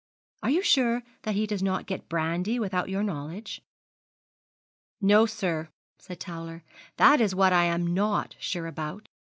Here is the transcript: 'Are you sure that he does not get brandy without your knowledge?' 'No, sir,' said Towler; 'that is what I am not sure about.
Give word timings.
'Are 0.41 0.49
you 0.49 0.63
sure 0.63 1.03
that 1.21 1.35
he 1.35 1.45
does 1.45 1.61
not 1.61 1.85
get 1.85 2.09
brandy 2.09 2.57
without 2.57 2.89
your 2.89 3.03
knowledge?' 3.03 3.61
'No, 4.99 5.27
sir,' 5.27 5.69
said 5.99 6.19
Towler; 6.19 6.63
'that 6.97 7.21
is 7.21 7.35
what 7.35 7.53
I 7.53 7.65
am 7.65 7.93
not 7.93 8.35
sure 8.39 8.65
about. 8.65 9.09